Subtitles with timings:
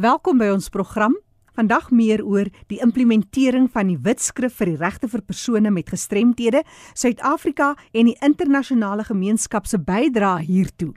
[0.00, 1.12] Welkom by ons program.
[1.52, 6.62] Vandag meer oor die implementering van die Wetskrif vir die regte vir persone met gestremthede,
[6.96, 10.94] Suid-Afrika en die internasionale gemeenskap se bydrae hiertoe.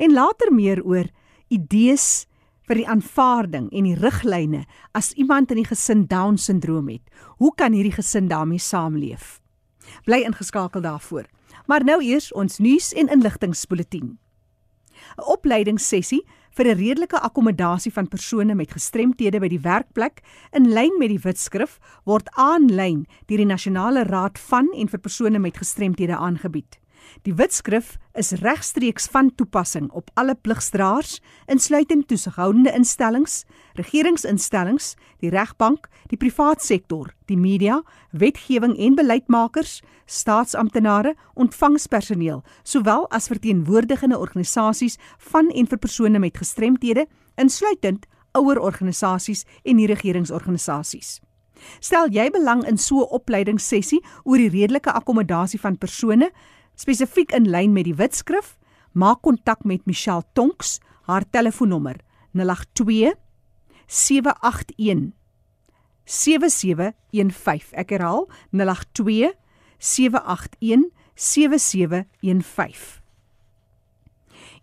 [0.00, 1.12] En later meer oor
[1.52, 2.24] idees
[2.64, 4.64] vir die aanvaarding en die riglyne
[4.96, 7.04] as iemand in die gesin Down-sindroom het.
[7.36, 9.42] Hoe kan hierdie gesin daarmee saamleef?
[10.08, 11.28] Bly ingeskakel daarvoor.
[11.68, 14.16] Maar nou eers ons nuus en inligtingspulsatie.
[15.16, 16.24] 'n Opleidingssessie
[16.56, 21.20] vir 'n redelike akkommodasie van persone met gestremthede by die werkplek in lyn met die
[21.20, 26.78] wetskrif word aanlyn deur die Nasionale Raad van en vir persone met gestremthede aangebied.
[27.22, 35.88] Die wetskrif is regstreeks van toepassing op alle pligsdraers, insluitend toesighoudende instellings, regeringsinstellings, die regbank,
[36.08, 44.98] die privaat sektor, die media, wetgewing en beleidsmakers, staatsamptenare, ontvangspersoneel, sowel as verteenwoordigende organisasies
[45.32, 51.20] van en vir persone met gestremthede, insluitend ouer organisasies en nie regeringsorganisasies.
[51.80, 56.30] Stel jy belang in so 'n opleidingssessie oor die redelike akkommodasie van persone
[56.76, 58.54] spesifiek in lyn met die wetskrif,
[58.92, 60.78] maak kontak met Michelle Tonks.
[61.06, 62.00] Haar telefoonnommer
[62.34, 63.14] 082
[63.86, 65.12] 781
[66.04, 67.74] 7715.
[67.78, 69.32] Ek herhaal 082
[69.78, 73.06] 781 7715.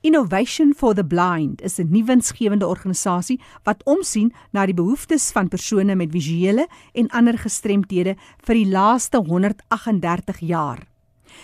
[0.04, 5.48] Innovation for the Blind is 'n nuwe winsgewende organisasie wat omsien na die behoeftes van
[5.48, 10.93] persone met visuele en ander gestremthede vir die laaste 138 jaar.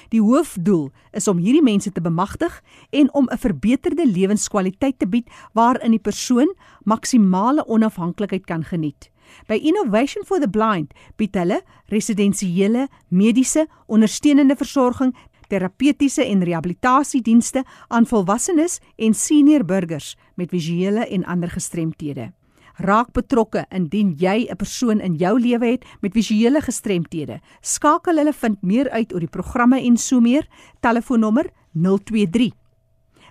[0.10, 5.30] Die hoofdoel is om hierdie mense te bemagtig en om 'n verbeterde lewenskwaliteit te bied
[5.54, 9.10] waarin die persoon maksimale onafhanklikheid kan geniet.
[9.48, 15.16] By Innovation for the Blind bied hulle residensiële, mediese, ondersteunende versorging,
[15.48, 22.32] terapeutiese en rehabilitasiedienste aan volwassenes en senior burgers met visuele en ander gestremthede
[22.80, 27.40] raak betrokke indien jy 'n persoon in jou lewe het met visuele gestremthede.
[27.62, 30.48] Skakel hulle vind meer uit oor die programme en so meer.
[30.80, 32.54] Telefoonnommer 023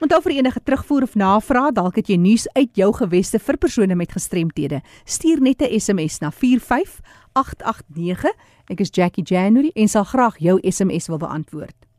[0.00, 3.94] Onthou vir enige terugvoer of navraag, dalk het jy nuus uit jou geweste vir persone
[3.96, 4.80] met gestremthede.
[5.04, 8.32] Stuur net 'n SMS na 45889.
[8.68, 11.89] Ek is Jackie January en sal graag jou SMS wil beantwoord.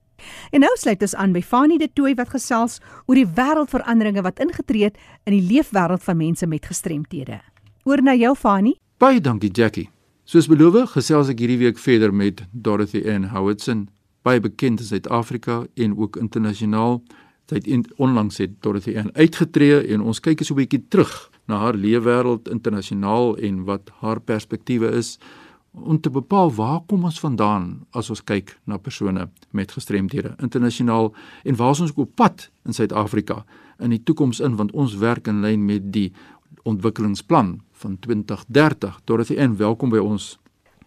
[0.51, 4.39] En nou sluit ons aan by Fanie de Tooi wat gesels oor die wêreldveranderinge wat
[4.39, 7.41] ingetree het in die leefwêreld van mense met gestremthede.
[7.83, 8.77] Oor na jou Fanie.
[8.97, 9.89] Baie dankie Jackie.
[10.23, 13.89] Soos beloof, gesels ek hierdie week verder met Dorothy Ann Howardson,
[14.23, 17.01] baie bekend in Suid-Afrika en ook internasionaal.
[17.49, 21.57] Sy het onlangs het Dorothy Ann uitgetree en ons kyk eens 'n bietjie terug na
[21.57, 25.17] haar leefwêreld internasionaal en wat haar perspektiewe is
[25.71, 31.11] om te bepaal waar kom ons vandaan as ons kyk na persone met gestremdhede internasionaal
[31.43, 33.43] en waar is ons op pad in Suid-Afrika
[33.79, 34.55] in die toekoms in?
[34.59, 36.11] Want ons werk in lyn met die
[36.63, 40.37] ontwikkelingsplan van 2030 Dorothy en welkom by ons.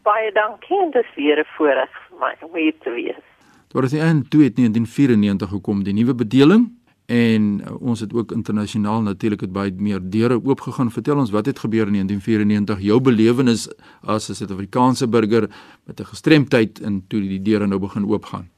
[0.04, 3.24] Baie dankie en dis weer 'n voorreg vir my om hier te wees.
[3.68, 6.70] Dorothy en toe het 1994 gekom die nuwe bedeling
[7.06, 10.90] en uh, ons het ook internasionaal natuurlik het baie meer deure oopgegaan.
[10.90, 13.68] Vertel ons wat het gebeur in 1994, jou belewenis
[14.06, 15.48] as 'n Suid-Afrikaanse burger
[15.84, 18.50] met 'n gestremdheid en toe die deure nou begin oopgaan.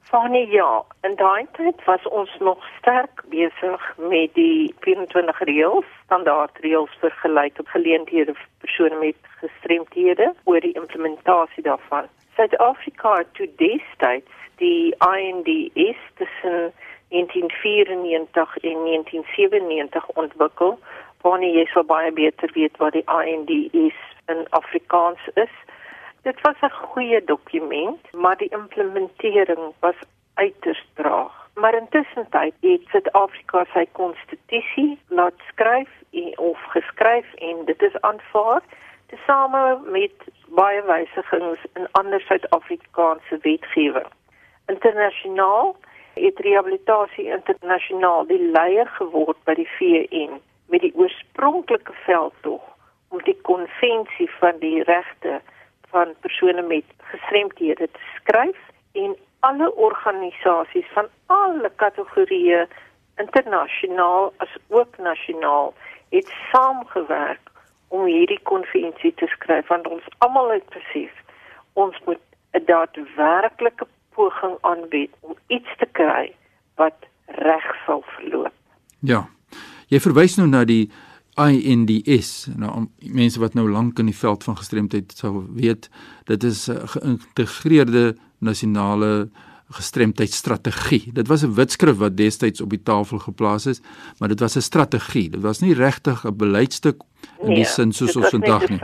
[0.00, 6.58] Fanie ja, in daai tyd was ons nog sterk besig met die 24 reëls, standaard
[6.62, 12.06] reëls vir gelyke geleenthede vir persone met gestremthede oor die implementasie daarvan.
[12.36, 14.30] Suid-Afrika toe destyds
[14.62, 16.72] die INDS tussen
[17.08, 20.78] 1994 en 1997 ontwikkel,
[21.20, 25.54] wanneer jy so baie beter weet wat die INDS in Afrikaans is.
[26.22, 29.98] Dit was 'n goeie dokument, maar die implementering was
[30.34, 31.46] uiters traag.
[31.54, 35.88] Maar intussen het Suid-Afrika sy konstitusie laat skryf
[36.36, 38.62] of geskryf en dit is aanvaar
[39.06, 40.12] tesame met
[40.48, 44.06] baie wysigings in ander Suid-Afrikaanse wetgewing.
[44.66, 45.76] Internasionaal
[46.16, 50.38] het rehabilitasie internasionaal die leier geword by die VN
[50.72, 52.62] met die oorspronklike veldtog
[53.08, 55.40] om die konvensie van die regte
[55.92, 58.58] van persone met gestremthede te skryf
[58.92, 59.16] en
[59.48, 62.64] alle organisasies van alle kategorieë
[63.22, 65.74] internasionaal as ook nasionaal
[66.16, 67.52] het saamgewerk
[67.88, 71.12] om hierdie konvensie te skryf want ons almal het besef
[71.72, 73.86] ons moet 'n daadwerklike
[74.16, 76.32] poging aanbied om iets te kry
[76.80, 78.54] wat reg sal verloop.
[79.00, 79.26] Ja.
[79.92, 80.86] Jy verwys nou na die
[81.36, 82.48] INDS.
[82.56, 85.90] Nou mense wat nou lank in die veld van gestremdheid sou weet,
[86.24, 89.28] dit is 'n geïntegreerde nasionale
[89.70, 91.12] gestremdheidsstrategie.
[91.12, 93.80] Dit was 'n wetskrif wat destyds op die tafel geplaas is,
[94.18, 95.30] maar dit was 'n strategie.
[95.30, 97.02] Dit was nie regtig 'n beleidstuk
[97.40, 98.80] in nee, die sin soos ons vandag nie.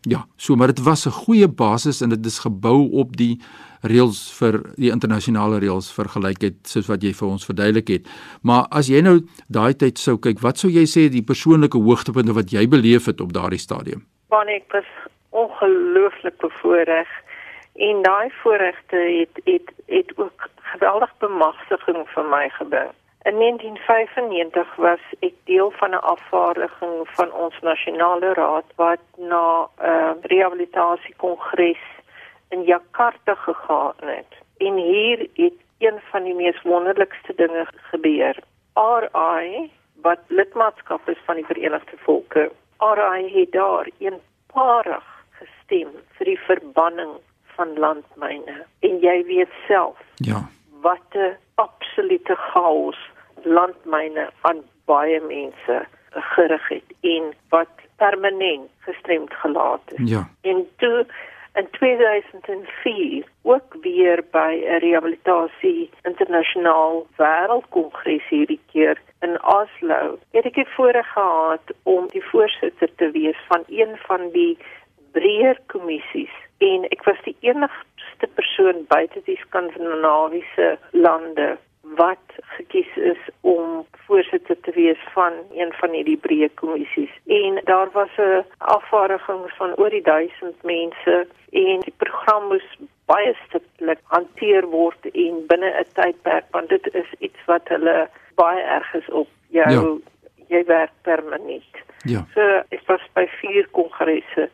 [0.00, 3.40] Ja, so maar dit was 'n goeie basis en dit is gebou op die
[3.82, 8.08] reëls vir die internasionale reëls vir gelykheid soos wat jy vir ons verduidelik het.
[8.42, 12.32] Maar as jy nou daai tyd sou kyk, wat sou jy sê die persoonlike hoogtepunte
[12.32, 14.06] wat jy beleef het op daardie stadium?
[14.28, 14.88] Want ek was
[15.30, 17.08] ongelooflik bevoorreg
[17.76, 22.92] en daai voorregte het het het ook geweldig bemagtiging vir my gebring.
[23.26, 29.88] In 1995 was ek deel van 'n afvaardiging van ons nasionale raad wat na 'n
[29.90, 31.82] uh, rehabilitasiekongres
[32.48, 34.32] in Jakarta gegaan het.
[34.56, 38.36] En hier het een van die mees wonderlikste dinge gebeur.
[38.74, 39.70] RI
[40.02, 42.50] wat lidmaatskap is van die Verenigde Volke.
[42.78, 45.88] RI het daar eenparig gestem
[46.18, 47.10] vir die verbanning
[47.56, 48.64] van landmyne.
[48.80, 49.98] En jy weet self.
[50.16, 50.48] Ja.
[50.80, 52.98] Wat 'n absolute chaos
[53.42, 60.08] landmyne aan baie mense gerig het en wat permanent gestremd gelaat het.
[60.08, 60.28] Ja.
[60.40, 61.06] En toe
[61.56, 70.18] in 2004 ook weer by 'n rehabilitasie internasionaal wêreldkongres hierdie keer in Oslo.
[70.30, 74.58] Het ek het voorreg gehad om die voorsitter te wees van een van die
[75.12, 81.58] breër kommissies en ek was die enigste persoon buite die skandinawiese lande
[81.96, 87.12] wat gekies is om voorsitter te wees van een van hierdie breë kommissies.
[87.26, 92.68] En daar was 'n afvaardiging van oor die 1000 mense en die program moes
[93.04, 98.62] baie stiptelik hanteer word en binne 'n tydperk want dit is iets wat hulle baie
[98.62, 100.00] erg is op jou
[100.46, 100.56] ja.
[100.56, 101.74] jy werk permanent.
[102.04, 102.26] Ja.
[102.34, 104.50] So ek was by vier kongresse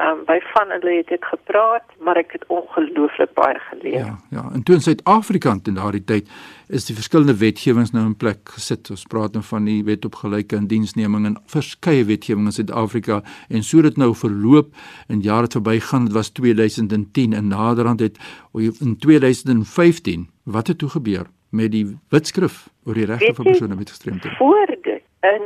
[0.00, 3.98] Ehm um, by van hulle het ek gepraat, maar ek het ongelooflik baie geleer.
[3.98, 4.44] Ja, ja.
[4.54, 6.30] En toe in Suid-Afrika in daardie tyd
[6.72, 8.88] is die verskillende wetgewings nou in plek gesit.
[8.94, 13.20] Ons praat nou van die wet op gelyke indiensneming en verskeie wetgewings in Suid-Afrika
[13.50, 14.72] en so dit nou verloop
[15.12, 16.08] in jare te verbygaan.
[16.08, 18.16] Dit was 2010 en naderhand het
[18.56, 23.92] in 2015 wat het toe gebeur met die wetskrif oor die regte van persone met
[23.92, 24.36] gestremdhede?
[24.36, 25.44] Voor dit in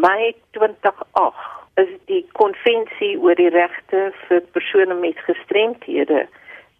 [0.00, 6.26] Mei 2008 is die konvensie oor die regte vir persone met gestremthede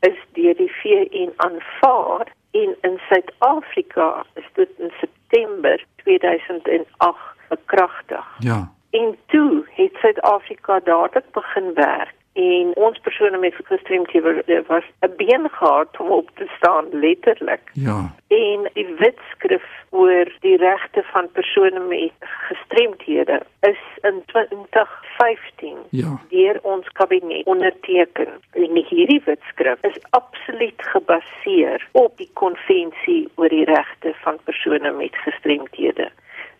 [0.08, 8.26] is deur die VN aanvaar en in Suid-Afrika is dit in September 2008 bekragtig.
[8.38, 8.72] Ja.
[8.90, 15.48] En toe het Suid-Afrika dadelik begin werk en ons persone met gestremdhede was 'n been
[15.50, 17.70] gehad om op te staan letterlik.
[17.72, 18.14] Ja.
[18.28, 26.20] En die wetskrif oor die regte van persone met gestremdhede is in 2015 ja.
[26.28, 28.28] deur ons kabinet onderteken.
[28.52, 35.16] En hierdie wetskrif is absoluut gebaseer op die konvensie oor die regte van persone met
[35.16, 36.10] gestremdhede.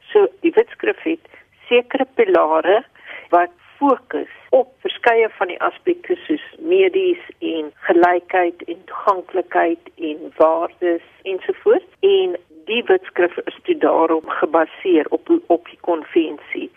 [0.00, 1.28] So die wetskrif het
[1.68, 2.85] sekere pilare
[5.16, 11.87] verskeie van die aspekte soos medies en gelykheid en toeganklikheid en waardes ensovoorts.
[12.00, 16.70] En die wetskrif is toe daarop gebaseer op op die konvensie.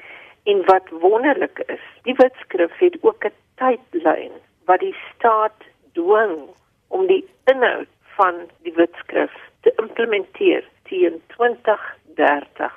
[0.45, 4.31] En wat wonderlik is die wetskrif het ook 'n tydlyn
[4.65, 5.59] wat die staat
[5.93, 6.39] dwing
[6.87, 12.71] om die inhoud van die wetskrif te implementeer teen 2030.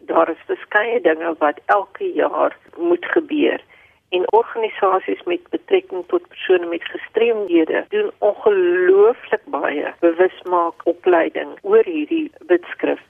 [0.00, 3.60] Daar is verskeie dinge wat elke jaar moet gebeur
[4.08, 12.30] en organisasies met betrekking tot persone met gestremdhede doen ongelooflik baie bewusmaak opleiding oor hierdie
[12.46, 13.02] wetskrif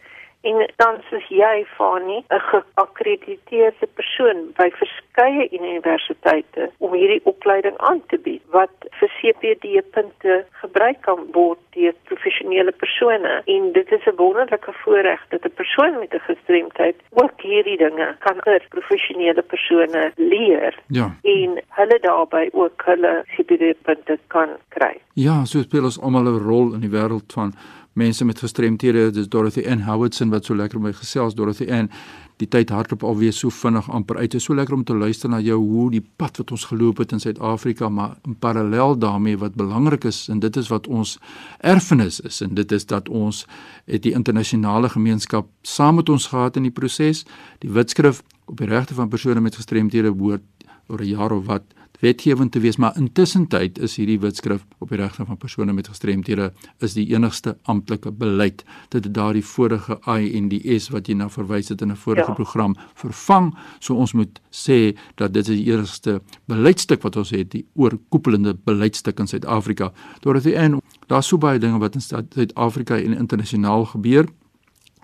[0.47, 8.03] en dan is jy Fani 'n geakkrediteerde persoon by verskeie universiteite om hierdie opleiding aan
[8.07, 14.05] te bied wat vir CPD punte gebruik kan word deur professionele persone en dit is
[14.07, 19.43] 'n wonderlike voorreg dat 'n persoon met 'n gestremdheid ook hierdie dinge kan vir professionele
[19.43, 21.07] persone leer Ja.
[21.23, 24.95] en hulle daarbey ook hulle CPD punte kan kry.
[25.15, 27.53] Ja, so speel ons almal 'n rol in die wêreld van
[27.97, 29.11] mense met gestremthede.
[29.11, 31.91] Dis Dorothy Ann Howardson wat so lekker met my gesels Dorothy Ann.
[32.37, 34.31] Die tyd hardloop alweer so vinnig amper uit.
[34.31, 37.01] Dit is so lekker om te luister na jou hoe die pad wat ons geloop
[37.01, 41.17] het in Suid-Afrika, maar in parallel daarmee wat belangrik is en dit is wat ons
[41.65, 43.47] erfenis is en dit is dat ons
[43.87, 47.25] het die internasionale gemeenskap saam met ons gehad in die proses.
[47.65, 50.45] Die wetskrif op die regte van persone met gestremthede behoort
[50.89, 51.65] oor 'n jaar of wat
[52.01, 55.89] wetgewend te wees, maar intussen tyd is hierdie wetskrif op die regte van persone met
[55.89, 56.53] gestremthede
[56.85, 58.65] is die enigste amptelike beleid.
[58.89, 62.35] Dit het daardie vorige INDS wat jy na verwys het in 'n vorige Ja.
[62.35, 67.51] program vervang, so ons moet sê dat dit is die eerste beleidstuk wat ons het,
[67.51, 69.93] die oorkoepelende beleidstuk in Suid-Afrika.
[70.21, 74.27] Dorothy en daar's so baie dinge wat in Suid-Afrika en internasionaal gebeur.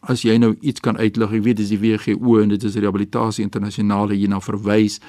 [0.01, 3.45] As jy nou iets kan uitlig, ek weet dis die WGO en dit is rehabilitasie
[3.45, 5.01] internasionale hierna verwys.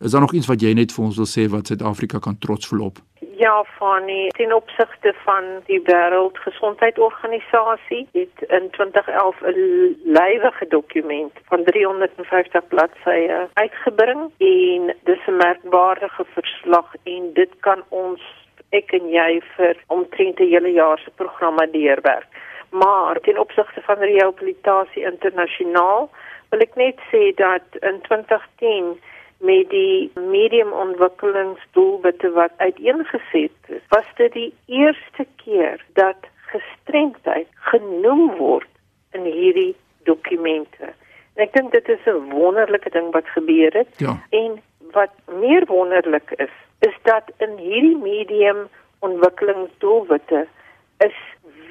[0.00, 2.66] Is daar nog iets wat jy net vir ons wil sê wat Suid-Afrika kan trots
[2.70, 2.98] voel op?
[3.38, 12.68] Ja, Fanny, ten opsigte van die Wêreldgesondheidsorganisasie het in 2011 'n lywige dokument van 350
[12.68, 18.20] bladsye uitgebring en dis 'n merkwaardige verslag en dit kan ons
[18.70, 22.26] ek en jy vir omtrent 'n hele jaar se programme deurwerk.
[22.70, 26.10] Maar ten opsigte van rehabilitasie internasionaal
[26.50, 29.00] wil ek net sê dat in 2010
[29.38, 38.36] met die medium ontwikkelingsdoelwitte wat uiteengeset is, was dit die eerste keer dat gestremdheid genoem
[38.36, 38.68] word
[39.12, 40.90] in hierdie dokumente.
[41.34, 43.92] En ek dink dit is 'n wonderlike ding wat gebeur het.
[43.96, 44.18] Ja.
[44.30, 48.68] En wat meer wonderlik is, is dat in hierdie medium
[48.98, 50.46] ontwikkelingsdoelwitte
[50.98, 51.18] is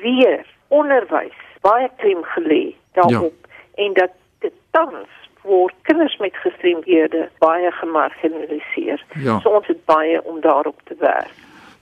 [0.01, 3.83] weer onderwys baie klem gelê daarop ja.
[3.83, 5.09] en dat dit tans
[5.47, 9.03] word kinders met gestremdhede baie gemarginaliseer.
[9.23, 9.39] Ja.
[9.43, 11.33] So ons het baie om daarop te werk.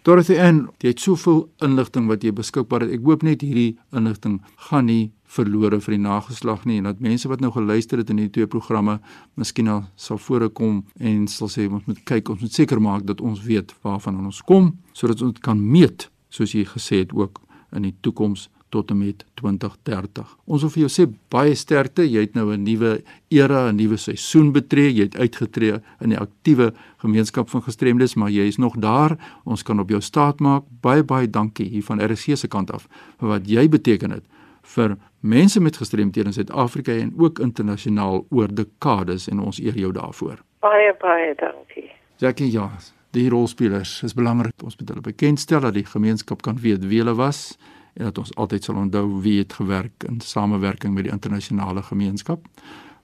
[0.05, 2.91] Dorothy Ann, jy het soveel inligting wat jy beskikbaar het.
[2.93, 7.29] Ek hoop net hierdie inligting gaan nie verlore vir die nageslag nie en dat mense
[7.31, 8.99] wat nou geluister het in hierdie twee programme
[9.39, 13.23] miskien al sal voorkom en sal sê ons moet kyk, ons moet seker maak dat
[13.25, 17.41] ons weet waarvan ons kom sodat ons kan meet soos jy gesê het ook
[17.75, 20.37] in die toekoms tot en met 2030.
[20.45, 22.03] Ons wil vir jou sê baie sterkte.
[22.03, 24.93] Jy het nou 'n nuwe era, 'n nuwe seisoen betree.
[24.93, 29.17] Jy het uitgetree in die aktiewe gemeenskap van gestremdes, maar jy is nog daar.
[29.43, 30.63] Ons kan op jou staat maak.
[30.81, 32.87] Baie baie dankie hier van RC se kant af
[33.19, 34.23] vir wat jy beteken het
[34.65, 39.91] vir mense met gestremthede in Suid-Afrika en ook internasionaal oor dekades en ons eer jou
[39.91, 40.41] daarvoor.
[40.59, 41.91] Baie baie dankie.
[42.17, 42.69] Jackie, ja,
[43.11, 44.53] die rolspelers is belangrik.
[44.63, 47.57] Ons moet hulle bekendstel dat die gemeenskap kan weet wie hulle was
[47.95, 52.47] en dat ons altyd sal onthou wie het gewerk in samewerking met die internasionale gemeenskap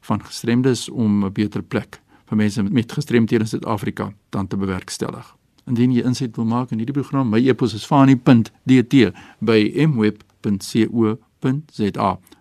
[0.02, 5.36] van gestremdes om 'n beter plek vir mense met gestremthede in Suid-Afrika dan te bewerkstellig.
[5.68, 10.20] Indien jy inset wil maak in hierdie program, my e-pos is fani.dt by mweb.co.za.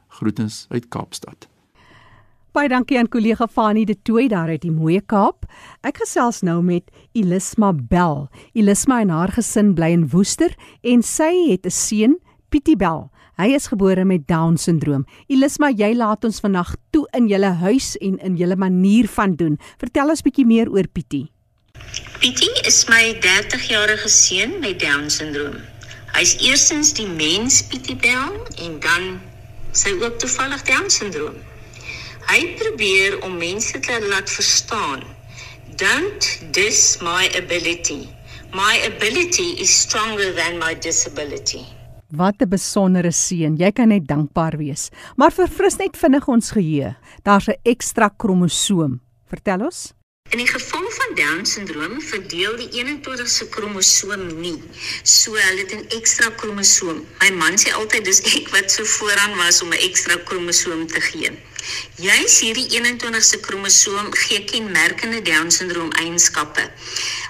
[0.09, 1.49] Groetens uit Kaapstad.
[2.51, 5.45] Baie dankie aan kollega Fanie de Tooi daar uit die Mooie Kaap.
[5.87, 6.83] Ek gesels nou met
[7.15, 8.27] Ilisma Bell.
[8.59, 10.51] Ilisma en haar gesin bly in Woester
[10.83, 12.19] en sy het 'n seun,
[12.51, 13.05] Pietie Bell.
[13.39, 15.05] Hy is gebore met Down-sindroom.
[15.31, 19.55] Ilisma, jy laat ons vandag toe in julle huis en in julle manier van doen.
[19.79, 21.29] Vertel ons bietjie meer oor Pietie.
[22.19, 25.57] Pietie is my 30-jarige seun met Down-sindroom.
[26.19, 28.35] Hy's eerstens die mens Pietie Bell
[28.67, 29.09] en dan
[29.71, 31.39] sy ook toevallig Down-sindroom.
[32.35, 35.07] Hy probeer om mense te laat verstaan.
[35.79, 38.09] Don't diss my ability.
[38.51, 41.65] My ability is stronger than my disability.
[42.11, 43.57] Wat 'n besondere seun.
[43.57, 44.91] Jy kan net dankbaar wees.
[45.17, 46.97] Maar verfris net vinnig ons geheue.
[47.23, 49.01] Daar's 'n ekstra kromosoom.
[49.27, 49.95] Vertel ons.
[50.31, 54.61] In die geval van Down-sindroom verdeel die 21ste kromosoom nie.
[55.03, 57.01] So hulle het 'n ekstra kromosoom.
[57.23, 61.01] My man sê altyd dis ek wat so vooraan was om 'n ekstra kromosoom te
[61.01, 61.31] gee.
[61.95, 66.71] Juis hierdie 21ste kromosoom gee kenmerkende Down-sindroom eienskappe.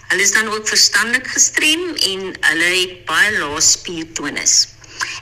[0.09, 4.69] Hulle is dan ook verstandelik gestrem en hulle het baie lae spiertonus.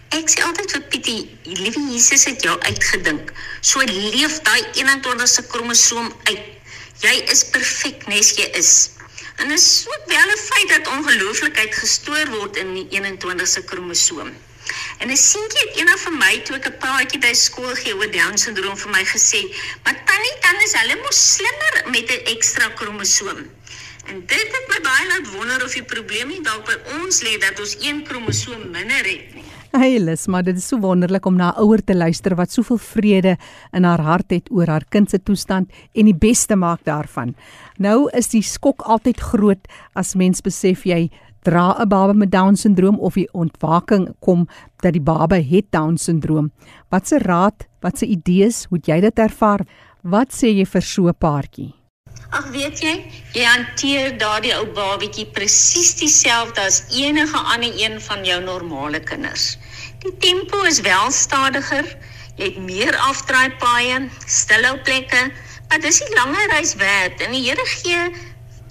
[0.08, 3.32] Ek sê altyd vir Pietie, liewe Jesus het jou uitgedink.
[3.60, 6.57] So leef daai 21ste kromosoom uit.
[6.98, 8.90] Jy is perfek nes jy is.
[9.38, 14.32] En dit is ook wel 'n feit dat ongelooflikheid gestoor word in die 21ste kromosoom.
[14.98, 18.10] En 'n seentjie het eendag vir my toe ek 'n praatjie by skool gee oor
[18.10, 19.40] Down syndroom vir my gesê,
[19.84, 23.40] "Maar tannie, dan is hulle mos slimmer met 'n ekstra kromosoom."
[24.06, 27.38] En dit het my baie laat wonder of die probleem nie dalk by ons lê
[27.38, 29.47] dat ons een kromosoom minder het nie.
[29.68, 32.78] Hey Lis, maar dit is so wonderlik om na 'n ouer te luister wat soveel
[32.78, 33.36] vrede
[33.72, 37.34] in haar hart het oor haar kind se toestand en die beste maak daarvan.
[37.76, 41.10] Nou is die skok altyd groot as mens besef jy
[41.42, 44.48] dra 'n baba met down syndroom of die ontwaking kom
[44.80, 46.50] dat die baba het down syndroom.
[46.88, 49.66] Wat se raad, wat se idees, hoe jy dit ervaar?
[50.02, 51.74] Wat sê jy vir so 'n paartjie?
[52.28, 52.90] Ag weet jy,
[53.32, 59.54] jy hanteer daardie ou babatjie presies dieselfde as enige ander een van jou normale kinders.
[60.02, 61.88] Die tempo is wel stadiger,
[62.36, 65.22] jy het meer afdraaipaaie, stilhou plekke,
[65.70, 68.12] maar dis 'n langer reis werd en die Here gee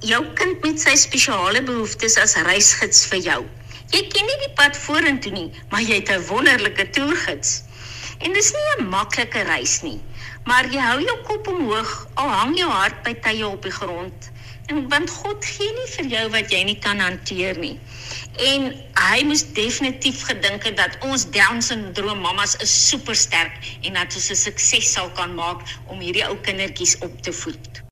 [0.06, 3.42] jou kind met sy spesiale behoeftes as reisgids vir jou.
[3.90, 7.64] Jy ken nie die pad vorentoe nie, maar jy het 'n wonderlike toergids.
[8.20, 10.00] En dis nie 'n maklike reis nie
[10.48, 14.30] maar jy hou jou kop omhoog al hang jou hart by tye op die grond
[14.72, 17.76] en want God gee nie vir jou wat jy nie kan hanteer nie
[18.48, 24.00] en hy moes definitief gedink het dat ons down syndroom mammas is super sterk en
[24.00, 27.84] dat ons 'n sukses sal kan maak om hierdie ou kindertjies op te voed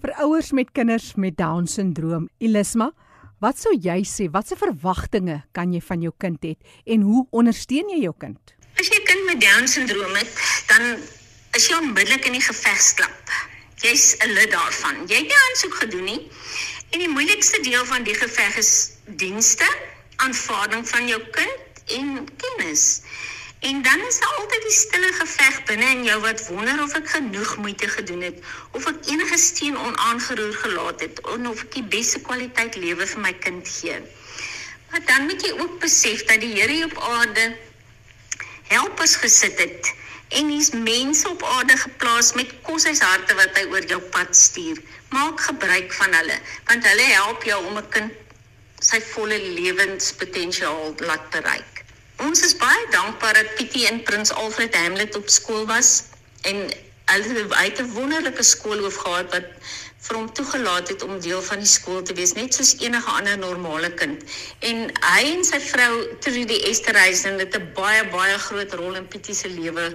[0.00, 2.92] vir ouers met kinders met down syndroom Elisma
[3.38, 4.26] Wat sou jy sê?
[4.34, 6.56] Watse verwagtinge kan jy van jou kind hê
[6.90, 8.54] en hoe ondersteun jy jou kind?
[8.74, 10.30] As jy 'n kind met down syndroom het,
[10.66, 10.98] dan
[11.58, 13.30] is jy onmiddellik in die gevegsklap.
[13.82, 15.06] Jy's 'n lid daarvan.
[15.10, 16.30] Jy het nie aansoek gedoen nie.
[16.90, 18.70] En die moeilikste deel van die geveg is
[19.22, 19.66] dienste,
[20.16, 23.00] aanvaarding van jou kind en kennis.
[23.58, 27.10] En dan is daar altyd die stille geveg binne in jou wat wonder of ek
[27.16, 28.38] genoeg moeite gedoen het
[28.70, 33.32] of ek enige steen onaangeroer gelaat het of ek die beste kwaliteit lewe vir my
[33.32, 33.98] kind gee.
[34.90, 37.56] Maar dan moet jy ook besef dat die Here op aarde
[38.70, 39.96] helpers gesit het
[40.28, 44.80] en hier's mense op aarde geplaas met koshuisharte wat hy oor jou pad stuur.
[45.14, 46.38] Maak gebruik van hulle,
[46.68, 48.12] want hulle help jou om 'n kind
[48.80, 51.84] sy volle lewenspotensiaal laat bereik.
[52.18, 56.02] Ons is baie dankbaar dat Pietie en Prins Alfred Hamlet op skool was
[56.42, 56.70] en
[57.08, 59.46] hulle het 'n wonderlike skoolhoof gehad wat
[60.06, 63.38] vir hom toegelaat het om deel van die skool te wees net soos enige ander
[63.38, 64.22] normale kind.
[64.70, 65.92] En hy en sy vrou
[66.24, 69.86] Trudy Esterhuizen het 'n baie baie groot rol in Pietie se lewe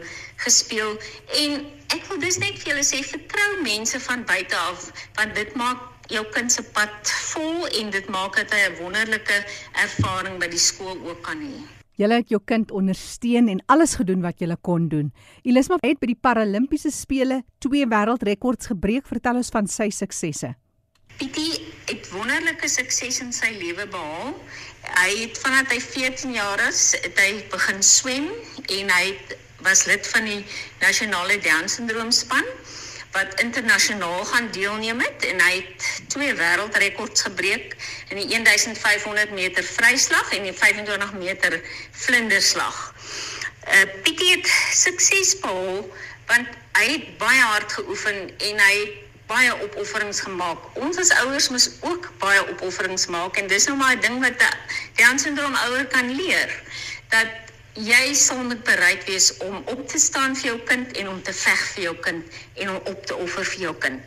[0.45, 0.97] gespeel
[1.43, 5.55] en ek wil dus net vir julle sê vertrou mense van buite af want dit
[5.55, 9.45] maak jou kind se pad vol en dit maak dat hy 'n wonderlike
[9.85, 11.82] ervaring by die skool ook kan hê.
[11.99, 15.11] Julle het jou kind ondersteun en alles gedoen wat julle kon doen.
[15.45, 19.05] Elisma het by die Paralimpiese spele twee wêreldrekords gebreek.
[19.05, 20.55] Vertel ons van sy suksesse.
[21.19, 24.33] Pietie het wonderlike sukses in sy lewe behaal.
[25.03, 28.31] Hy het vanaf hy 14 jaar is, het hy begin swem
[28.63, 30.41] en hy het, was lid van die
[30.81, 32.43] nasionale Down syndroom span
[33.13, 37.75] wat internasionaal gaan deelneem het en hy het twee wêreldrekords gebreek
[38.09, 42.79] in die 1500 meter vryslag en die 25 meter vlinderslag.
[43.67, 45.85] Uh Pietie het sukses behaal
[46.27, 46.47] want
[46.79, 48.99] hy het baie hard geoefen en hy het
[49.29, 50.65] baie opofferings gemaak.
[50.73, 54.41] Ons as ouers moet ook baie opofferings maak en dis nou maar 'n ding wat
[54.41, 54.57] 'n
[54.97, 56.49] Down syndroom ouer kan leer
[57.09, 57.42] dat
[57.73, 61.33] jy sal moet bereid wees om op te staan vir jou kind en om te
[61.33, 64.01] veg vir jou kind en om op te offer vir jou kind.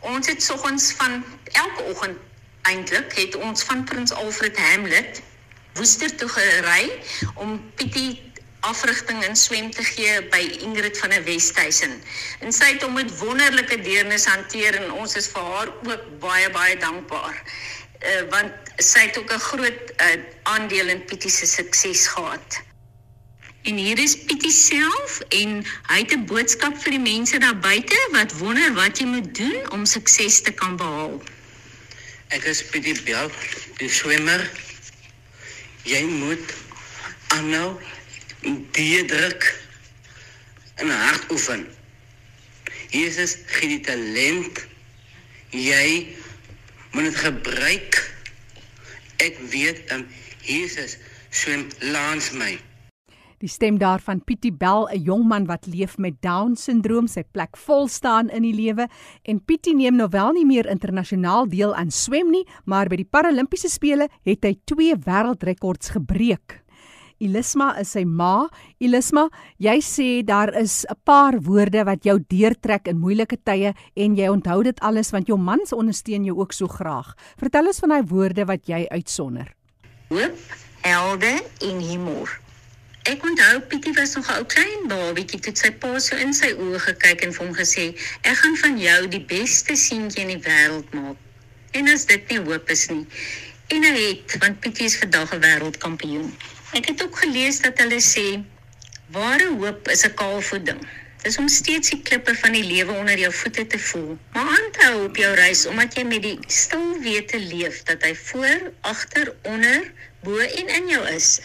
[0.00, 2.18] Ons het soggens van elke oggend
[2.62, 5.22] eintlik het ons van Prins Alfred Hamlet
[5.78, 6.90] Woester toe gery
[7.34, 11.94] om Pietie afrigting in swem te gee by Ingrid van der Westhuizen.
[12.40, 16.50] En sy het hom met wonderlike deernis hanteer en ons is vir haar ook baie
[16.54, 17.38] baie dankbaar.
[18.02, 22.62] Uh, want sy het ook 'n groot uh, aandeel in Pietie se sukses gehad.
[23.62, 27.98] En hier is Pietie self en hy het 'n boodskap vir die mense daar buite
[28.10, 31.22] wat wonder wat jy moet doen om sukses te kan behaal.
[32.28, 33.30] Ek is Pietie Bel,
[33.78, 34.50] die swemmer.
[35.82, 36.54] Jy moet
[37.28, 37.78] aanhou
[38.72, 39.46] die druk
[40.74, 41.62] en hard oefen.
[42.90, 44.66] Jesus gee die talent.
[45.50, 46.16] Jy
[46.90, 48.02] moet dit gebruik.
[49.16, 50.08] Ek weet, um,
[50.42, 50.98] Jesus
[51.30, 52.58] swem langs my.
[53.42, 57.88] Die stem daarvan Pietie Bell, 'n jong man wat leef met Down-sindroom, sy plek vol
[57.88, 58.86] staan in die lewe
[59.26, 63.10] en Pietie neem nou wel nie meer internasionaal deel aan swem nie, maar by die
[63.10, 66.62] Paralimpiese spele het hy twee wêreldrekords gebreek.
[67.18, 68.48] Ilisma is sy ma.
[68.78, 69.28] Ilisma,
[69.58, 74.28] jy sê daar is 'n paar woorde wat jou deurtrek in moeilike tye en jy
[74.28, 77.16] onthou dit alles want jou man se ondersteun jou ook so graag.
[77.38, 79.52] Vertel ons van daai woorde wat jy uitsonder.
[80.10, 80.38] Hoop,
[80.82, 82.41] helde en humor.
[83.02, 86.50] Ek onthou Pietie was nog 'n ou klein babietjie toe sy pa so in sy
[86.64, 87.86] oë gekyk en vir hom gesê:
[88.22, 91.16] "Ek gaan van jou die beste seentjie in die wêreld maak."
[91.72, 93.06] En as dit nie hoop is nie.
[93.74, 96.30] En hy het, want Pietie is vandag 'n wêreldkampioen.
[96.78, 98.44] Ek het ook gelees dat hulle sê
[99.10, 100.86] ware hoop is 'n kaalvoeding.
[101.22, 104.18] Dis om steeds die klippe van die lewe onder jou voete te voel.
[104.32, 108.72] Maar aanhou op jou reis omdat jy met die stil wete leef dat hy voor,
[108.80, 111.40] agter, onder, bo en in jou is.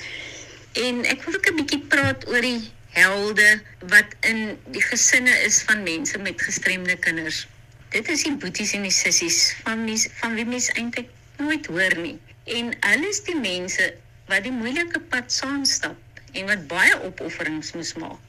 [0.78, 3.62] En ek wil ook 'n bietjie praat oor die helde
[3.94, 7.48] wat in die gesinne is van mense met gestremde kinders.
[7.90, 11.98] Dit is die boeties en die sissies van mens, van wie mens eintlik nooit hoor
[12.02, 12.18] nie.
[12.44, 13.94] En hulle is die mense
[14.28, 18.27] wat die moeilike pad saam stap en wat baie opofferings moes maak.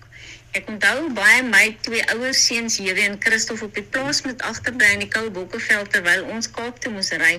[0.58, 4.88] Ek onthou baie my twee ouer seuns, Jewe en Christof op die plaas met agterbly
[4.96, 7.36] in die koue bokkeveld terwyl ons Kaap toe moes ry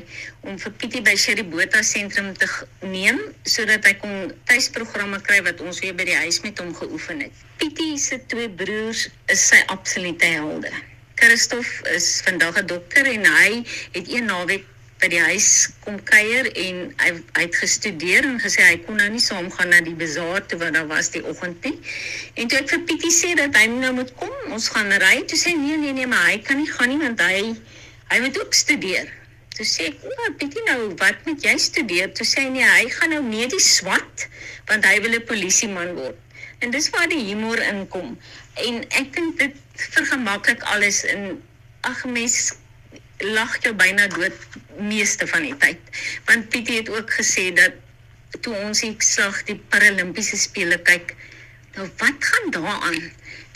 [0.48, 2.48] om vir Pietie by Sherry Botha sentrum te
[2.88, 3.20] neem
[3.56, 7.44] sodat hy kon tuisprogramme kry wat ons weer by die huis met hom geoefen het.
[7.60, 10.72] Pietie se twee broers is sy absolute helde.
[11.20, 13.64] Christof is vandag 'n dokter en hy
[13.98, 14.64] het een naweek
[15.00, 19.08] by die huis kom kuier en hy, hy het gestudeer en gesê hy kon nou
[19.14, 21.78] nie saam gaan na die bazaar toe want daar was die oggend nie.
[22.36, 25.40] En toe ek vir Pietie sê dat hy nou moet kom, ons gaan ry, toe
[25.40, 27.56] sê nee nee nee, maar hy kan nie gaan nie want hy
[28.10, 29.08] hy moet ook studeer.
[29.56, 32.90] Toe sê ek, "O, Pietie nou, wat moet jy studeer?" Toe sê hy nee, hy
[32.90, 34.28] gaan nou medies swat
[34.68, 36.18] want hy wil 'n polisieman word.
[36.60, 38.18] En dis waar die humor inkom.
[38.68, 39.56] En ek dink dit
[39.96, 41.40] vergemaklik alles in
[41.88, 42.52] ag mens
[43.20, 44.36] lag jou byna dood
[44.80, 45.80] meeste van die tyd.
[46.26, 47.76] Want Pietie het ook gesê dat
[48.44, 51.16] toe ons die slag die paralimpiese spele kyk,
[51.76, 53.00] nou wat gaan daaraan?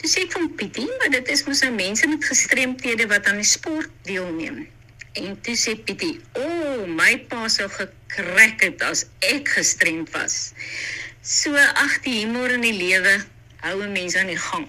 [0.02, 3.40] Toe sê ek van Pietie, maar dit is mos nou mense met gestremthede wat aan
[3.40, 4.66] die sport deelneem.
[5.14, 10.52] En toe sê Pietie, "O, oh, my pa sou gekrek het as ek gestremd was."
[11.22, 13.24] So ag die humor in die lewe
[13.64, 14.68] hou 'n mens aan die gang.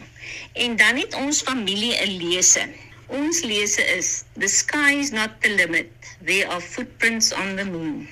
[0.52, 2.68] En dan het ons familie 'n lese.
[3.08, 5.92] Ons lese is The sky is not the limit.
[6.24, 8.08] There are footprints on the moon.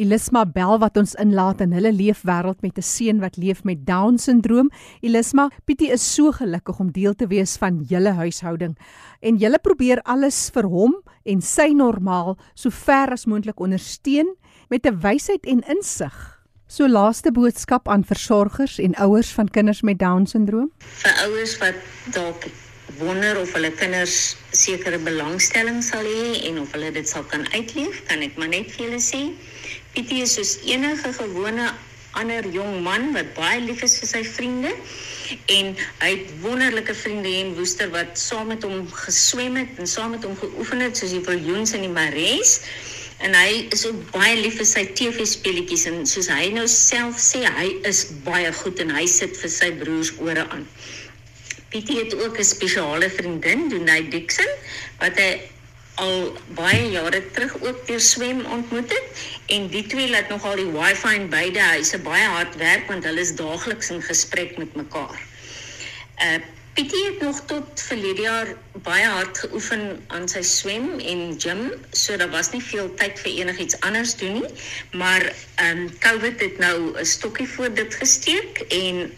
[0.00, 4.16] Elisma Bell wat ons inlaat in hulle leefwêreld met 'n seun wat leef met Down
[4.16, 4.70] syndroom.
[5.02, 8.78] Elisma, Pietie is so gelukkig om deel te wees van julle huishouding
[9.20, 14.36] en julle probeer alles vir hom en sy normaal so ver as moontlik ondersteun
[14.70, 16.40] met 'n wysheid en insig.
[16.66, 20.72] So laaste boodskap aan versorgers en ouers van kinders met Down syndroom.
[20.78, 21.74] Vir ouers wat
[22.12, 22.46] dalk
[22.98, 28.02] wonder of hulle kinders sekere belangstelling sal hê en of hulle dit sal kan uitleef,
[28.10, 29.22] kan ek maar net vir julle sê.
[29.94, 31.70] Pietie is soos enige gewone
[32.18, 34.72] ander jong man wat baie lief is vir sy vriende
[35.54, 40.16] en hy het wonderlike vriende en woester wat saam met hom geswem het en saam
[40.16, 42.56] met hom geoefen het soos die viljoens in die mares
[43.22, 47.20] en hy is ook baie lief vir sy TV speletjies en soos hy nou self
[47.22, 50.64] sê hy is baie goed en hy sit vir sy broers ore aan.
[51.70, 54.52] Pietie het ook 'n spesiale vriendin, Donay Dixon,
[54.98, 55.40] wat hy
[55.94, 60.70] al baie jare terug ook deur swem ontmoet het en die twee laat nogal die
[60.72, 65.20] wifi in beide huise baie hard werk want hulle is daagliks in gesprek met mekaar.
[66.30, 66.40] Uh
[66.74, 68.50] Pietie het nog tot verlede jaar
[68.86, 73.32] baie hard geoefen aan sy swem en gym, so daar was nie veel tyd vir
[73.42, 74.52] enigiets anders doen nie,
[74.92, 79.10] maar ehm um, COVID het nou 'n stokkie voor dit gesteek en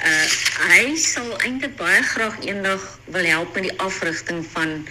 [0.00, 0.26] uh
[0.72, 4.88] hy sal eintlik baie graag eendag wil help met die afrigting van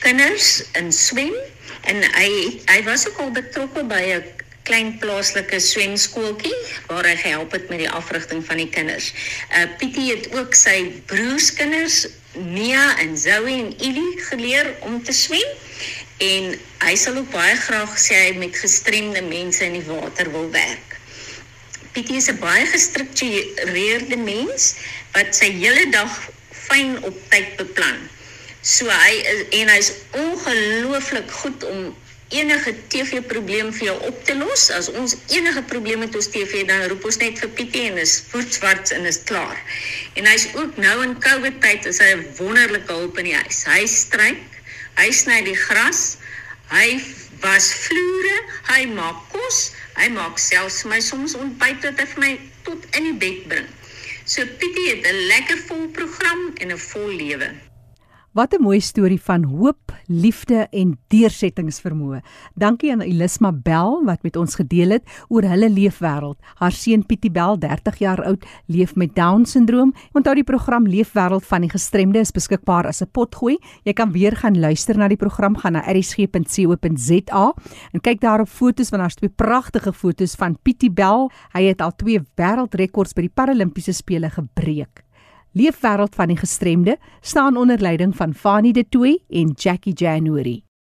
[0.00, 1.34] kinders in swem
[1.90, 2.30] en hy
[2.70, 4.24] hy was ook al betrokke by 'n
[4.68, 6.56] klein plaaslike swemskooltjie
[6.86, 9.12] waar hy gehelp het met die afrigting van die kinders.
[9.48, 15.56] Uh Pietie het ook sy broerskinders Nia en Zoe en Ili geleer om te swem
[16.18, 16.52] en
[16.84, 20.87] hy sal ook baie graag sê hy met gestremde mense in die water wil werk.
[21.98, 24.74] Pietie is 'n baie gestruktureerde mens
[25.12, 26.12] wat sy hele dag
[26.54, 27.98] fyn op tyd beplan.
[28.62, 31.96] So hy is en hy's ongelooflik goed om
[32.28, 34.68] enige TV-probleem vir jou op te los.
[34.70, 38.14] As ons enige probleme het met TV, dan roep ons net vir Pietie en is
[38.30, 39.58] voetswarts en is klaar.
[40.14, 43.64] En hy's ook nou in COVID tyd is hy 'n wonderlike hulp in die huis.
[43.66, 44.62] Hy stryk,
[45.02, 46.14] hy sny die gras,
[46.70, 47.02] hy
[47.42, 52.30] was vloere, hy maak kos, Hy maak selfs my soms ontbyt wat hy vir my
[52.68, 53.66] tot in die bed bring.
[54.30, 57.48] So Pietie het 'n lekker vol program en 'n vol lewe.
[58.36, 62.20] Wat 'n mooi storie van hoop, liefde en deursettingsvermoë.
[62.54, 66.36] Dankie aan Elisma Bell wat met ons gedeel het oor hulle leefwêreld.
[66.54, 69.94] Haar seun Pietie Bell, 30 jaar oud, leef met Down-sindroom.
[70.12, 73.56] Onthou die program Leefwêreld van die Gestremde is beskikbaar as 'n potgooi.
[73.84, 77.54] Jy kan weer gaan luister na die program gaan na erisg.co.za
[77.92, 81.30] en kyk daar op foto's want daar's twee pragtige foto's van Pietie Bell.
[81.52, 85.07] Hy het al twee wêreldrekords by die Paralimpiese spele gebreek.
[85.52, 90.67] Leefwêreld van die gestremde staan onder leiding van Fanie De Tooy en Jackie January.